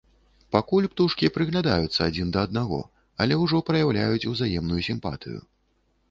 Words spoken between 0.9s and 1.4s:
птушкі